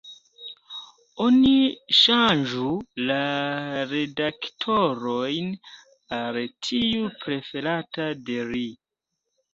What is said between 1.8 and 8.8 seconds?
ŝanĝu la redaktorojn al tiu preferata de li.